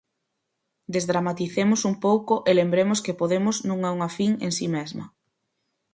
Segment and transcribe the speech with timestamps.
[0.93, 5.05] Desdramaticemos un pouco e lembremos que Podemos non é unha fin en si mesma.